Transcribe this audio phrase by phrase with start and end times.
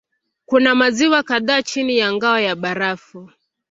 [0.45, 3.29] Kuna maziwa kadhaa chini ya ngao ya barafu.